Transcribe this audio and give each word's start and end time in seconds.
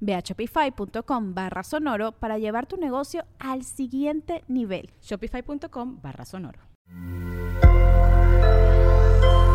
Ve 0.00 0.14
a 0.14 0.20
shopify.com 0.20 1.34
barra 1.34 1.62
sonoro 1.62 2.12
para 2.12 2.38
llevar 2.38 2.66
tu 2.66 2.76
negocio 2.76 3.24
al 3.38 3.64
siguiente 3.64 4.44
nivel. 4.48 4.90
Shopify.com 5.02 6.00
barra 6.02 6.24
sonoro. 6.24 6.60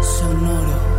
Sonoro. 0.01 0.93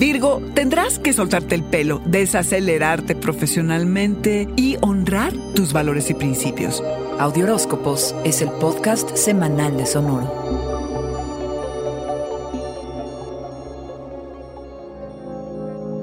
Virgo, 0.00 0.40
tendrás 0.54 0.98
que 0.98 1.12
soltarte 1.12 1.54
el 1.54 1.62
pelo, 1.62 2.00
desacelerarte 2.06 3.14
profesionalmente 3.14 4.48
y 4.56 4.78
honrar 4.80 5.34
tus 5.54 5.74
valores 5.74 6.08
y 6.08 6.14
principios. 6.14 6.82
Audioróscopos 7.18 8.14
es 8.24 8.40
el 8.40 8.50
podcast 8.52 9.14
semanal 9.14 9.76
de 9.76 9.84
Sonoro. 9.84 10.49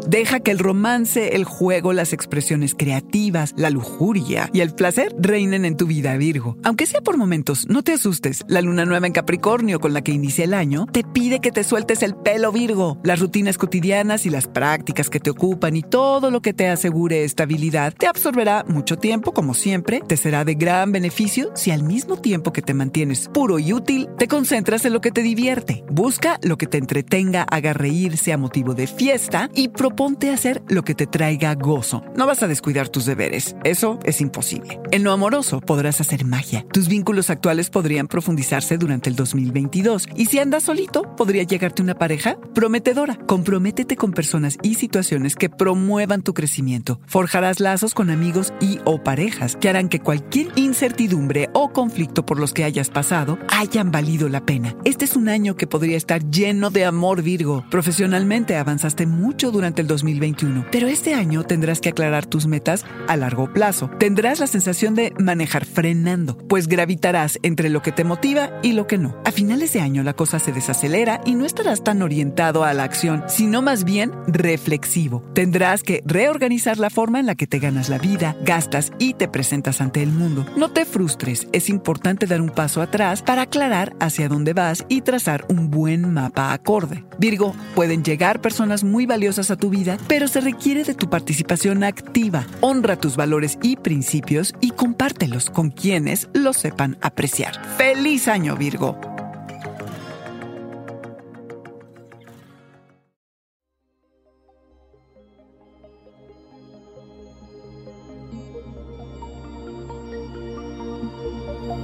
Deja 0.07 0.39
que 0.39 0.51
el 0.51 0.59
romance, 0.59 1.35
el 1.35 1.43
juego, 1.43 1.91
las 1.91 2.13
expresiones 2.13 2.73
creativas, 2.73 3.53
la 3.57 3.69
lujuria 3.69 4.49
y 4.53 4.61
el 4.61 4.73
placer 4.73 5.13
reinen 5.19 5.65
en 5.65 5.75
tu 5.75 5.85
vida, 5.85 6.15
Virgo. 6.15 6.55
Aunque 6.63 6.85
sea 6.85 7.01
por 7.01 7.17
momentos, 7.17 7.67
no 7.67 7.83
te 7.83 7.91
asustes. 7.91 8.45
La 8.47 8.61
luna 8.61 8.85
nueva 8.85 9.05
en 9.05 9.11
Capricornio 9.11 9.81
con 9.81 9.93
la 9.93 10.01
que 10.01 10.13
inicia 10.13 10.45
el 10.45 10.53
año 10.53 10.85
te 10.93 11.03
pide 11.03 11.41
que 11.41 11.51
te 11.51 11.65
sueltes 11.65 12.03
el 12.03 12.15
pelo, 12.15 12.53
Virgo. 12.53 13.01
Las 13.03 13.19
rutinas 13.19 13.57
cotidianas 13.57 14.25
y 14.25 14.29
las 14.29 14.47
prácticas 14.47 15.09
que 15.09 15.19
te 15.19 15.29
ocupan 15.29 15.75
y 15.75 15.81
todo 15.81 16.31
lo 16.31 16.41
que 16.41 16.53
te 16.53 16.69
asegure 16.69 17.25
estabilidad 17.25 17.93
te 17.93 18.07
absorberá 18.07 18.63
mucho 18.65 18.95
tiempo, 18.95 19.33
como 19.33 19.53
siempre. 19.53 20.01
Te 20.07 20.15
será 20.15 20.45
de 20.45 20.55
gran 20.55 20.93
beneficio 20.93 21.51
si 21.53 21.71
al 21.71 21.83
mismo 21.83 22.15
tiempo 22.15 22.53
que 22.53 22.61
te 22.61 22.73
mantienes 22.73 23.27
puro 23.27 23.59
y 23.59 23.73
útil, 23.73 24.07
te 24.17 24.29
concentras 24.29 24.85
en 24.85 24.93
lo 24.93 25.01
que 25.01 25.11
te 25.11 25.21
divierte. 25.21 25.83
Busca 25.91 26.39
lo 26.43 26.57
que 26.57 26.67
te 26.67 26.77
entretenga, 26.77 27.43
haga 27.43 27.73
reír, 27.73 28.15
sea 28.15 28.37
motivo 28.37 28.73
de 28.73 28.87
fiesta 28.87 29.49
y 29.53 29.67
ponte 29.97 30.29
a 30.29 30.35
hacer 30.35 30.61
lo 30.69 30.83
que 30.83 30.93
te 30.93 31.07
traiga 31.07 31.55
gozo. 31.55 32.03
No 32.15 32.27
vas 32.27 32.43
a 32.43 32.47
descuidar 32.47 32.87
tus 32.87 33.05
deberes. 33.05 33.55
Eso 33.63 33.99
es 34.03 34.21
imposible. 34.21 34.79
En 34.91 35.03
lo 35.03 35.11
amoroso 35.11 35.59
podrás 35.59 35.99
hacer 35.99 36.23
magia. 36.23 36.63
Tus 36.71 36.87
vínculos 36.87 37.31
actuales 37.31 37.71
podrían 37.71 38.07
profundizarse 38.07 38.77
durante 38.77 39.09
el 39.09 39.15
2022. 39.15 40.07
Y 40.15 40.27
si 40.27 40.37
andas 40.37 40.63
solito, 40.63 41.15
podría 41.15 41.43
llegarte 41.43 41.81
una 41.81 41.95
pareja 41.95 42.37
prometedora. 42.53 43.17
Comprométete 43.25 43.95
con 43.95 44.11
personas 44.11 44.57
y 44.61 44.75
situaciones 44.75 45.35
que 45.35 45.49
promuevan 45.49 46.21
tu 46.21 46.35
crecimiento. 46.35 46.99
Forjarás 47.07 47.59
lazos 47.59 47.95
con 47.95 48.11
amigos 48.11 48.53
y 48.61 48.79
o 48.85 49.03
parejas 49.03 49.55
que 49.55 49.67
harán 49.67 49.89
que 49.89 49.99
cualquier 49.99 50.49
incertidumbre 50.55 51.49
o 51.53 51.73
conflicto 51.73 52.23
por 52.23 52.39
los 52.39 52.53
que 52.53 52.63
hayas 52.63 52.91
pasado 52.91 53.39
hayan 53.49 53.91
valido 53.91 54.29
la 54.29 54.45
pena. 54.45 54.75
Este 54.85 55.05
es 55.05 55.15
un 55.15 55.27
año 55.27 55.55
que 55.55 55.65
podría 55.65 55.97
estar 55.97 56.29
lleno 56.29 56.69
de 56.69 56.85
amor, 56.85 57.23
Virgo. 57.23 57.65
Profesionalmente 57.71 58.57
avanzaste 58.57 59.07
mucho 59.07 59.49
durante 59.49 59.81
el 59.81 59.86
2021. 59.87 60.67
Pero 60.71 60.87
este 60.87 61.13
año 61.13 61.43
tendrás 61.43 61.81
que 61.81 61.89
aclarar 61.89 62.25
tus 62.25 62.47
metas 62.47 62.85
a 63.07 63.15
largo 63.15 63.51
plazo. 63.51 63.89
Tendrás 63.99 64.39
la 64.39 64.47
sensación 64.47 64.95
de 64.95 65.13
manejar 65.19 65.65
frenando, 65.65 66.37
pues 66.47 66.67
gravitarás 66.67 67.39
entre 67.43 67.69
lo 67.69 67.81
que 67.81 67.91
te 67.91 68.03
motiva 68.03 68.51
y 68.61 68.73
lo 68.73 68.87
que 68.87 68.97
no. 68.97 69.17
A 69.25 69.31
finales 69.31 69.73
de 69.73 69.81
año 69.81 70.03
la 70.03 70.13
cosa 70.13 70.39
se 70.39 70.51
desacelera 70.51 71.21
y 71.25 71.35
no 71.35 71.45
estarás 71.45 71.83
tan 71.83 72.01
orientado 72.01 72.63
a 72.63 72.73
la 72.73 72.83
acción, 72.83 73.23
sino 73.27 73.61
más 73.61 73.83
bien 73.83 74.11
reflexivo. 74.27 75.23
Tendrás 75.33 75.83
que 75.83 76.03
reorganizar 76.05 76.77
la 76.77 76.89
forma 76.89 77.19
en 77.19 77.25
la 77.25 77.35
que 77.35 77.47
te 77.47 77.59
ganas 77.59 77.89
la 77.89 77.97
vida, 77.97 78.35
gastas 78.43 78.91
y 78.99 79.13
te 79.13 79.27
presentas 79.27 79.81
ante 79.81 80.03
el 80.03 80.11
mundo. 80.11 80.45
No 80.55 80.69
te 80.71 80.85
frustres, 80.85 81.47
es 81.51 81.69
importante 81.69 82.25
dar 82.25 82.41
un 82.41 82.49
paso 82.49 82.81
atrás 82.81 83.21
para 83.21 83.43
aclarar 83.43 83.95
hacia 83.99 84.29
dónde 84.29 84.53
vas 84.53 84.85
y 84.89 85.01
trazar 85.01 85.45
un 85.49 85.69
buen 85.69 86.13
mapa 86.13 86.53
acorde. 86.53 87.03
Virgo, 87.19 87.55
pueden 87.75 88.03
llegar 88.03 88.41
personas 88.41 88.83
muy 88.83 89.05
valiosas 89.05 89.51
a 89.51 89.55
tu 89.55 89.69
vida 89.69 89.76
pero 90.07 90.27
se 90.27 90.41
requiere 90.41 90.83
de 90.83 90.93
tu 90.93 91.09
participación 91.09 91.83
activa. 91.83 92.45
Honra 92.61 92.95
tus 92.95 93.15
valores 93.15 93.57
y 93.61 93.75
principios 93.75 94.53
y 94.61 94.71
compártelos 94.71 95.49
con 95.49 95.69
quienes 95.69 96.29
los 96.33 96.57
sepan 96.57 96.97
apreciar. 97.01 97.53
¡Feliz 97.77 98.27
año, 98.27 98.55
Virgo! 98.55 98.99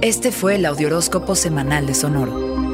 Este 0.00 0.32
fue 0.32 0.56
el 0.56 0.66
Audioróscopo 0.66 1.34
Semanal 1.34 1.86
de 1.86 1.94
Sonoro. 1.94 2.53